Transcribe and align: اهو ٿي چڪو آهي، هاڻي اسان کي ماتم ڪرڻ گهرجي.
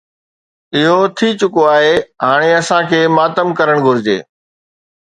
اهو 0.79 0.95
ٿي 1.17 1.27
چڪو 1.39 1.61
آهي، 1.75 1.93
هاڻي 2.25 2.49
اسان 2.59 2.81
کي 2.91 2.99
ماتم 3.19 3.47
ڪرڻ 3.59 3.77
گهرجي. 3.89 4.19